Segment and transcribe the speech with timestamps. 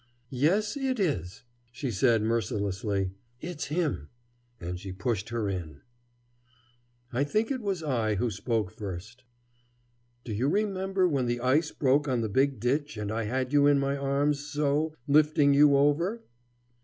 [0.33, 0.75] "Yes!
[0.77, 4.09] it is!" she said, mercilessly, "it's him,"
[4.59, 5.81] and she pushed her in.
[7.11, 9.23] [Illustration: Bringing the Loved up Flowers] I think it was I who spoke first.
[10.23, 13.67] "Do you remember when the ice broke on the big ditch and I had you
[13.67, 16.23] in my arms, so, lifting you over?"